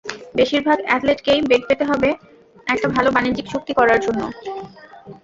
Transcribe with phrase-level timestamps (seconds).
[0.35, 2.09] বেশির ভাগ অ্যাথলেটকেই বেগ পেতে হবে
[2.67, 4.21] একটা ভালো বাণিজ্যিক চুক্তি করার জন্য।